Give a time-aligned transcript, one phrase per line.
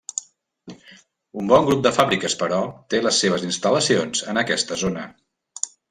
[1.41, 2.63] Un bon grup de fàbriques, però,
[2.95, 5.07] té les seves instal·lacions en aquesta zona.